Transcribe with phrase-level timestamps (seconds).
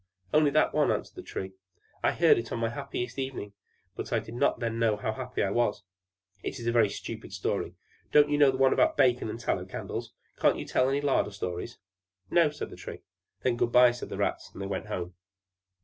[0.33, 1.51] "Only that one," answered the Tree.
[2.01, 3.53] "I heard it on my happiest evening;
[3.95, 5.83] but I did not then know how happy I was."
[6.41, 7.75] "It is a very stupid story!
[8.11, 10.15] Don't you know one about bacon and tallow candles?
[10.39, 11.77] Can't you tell any larder stories?"
[12.31, 13.03] "No," said the Tree.
[13.43, 15.13] "Then good bye," said the Rats; and they went home.